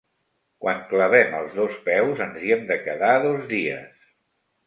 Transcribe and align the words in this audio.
Quan 0.63 0.79
clavem 0.93 1.35
els 1.39 1.51
dos 1.59 1.75
peus 1.89 2.23
ens 2.27 2.41
hi 2.45 2.55
hem 2.55 2.65
de 2.73 2.77
quedar 2.87 3.13
dos 3.27 3.47
dies. 3.55 4.01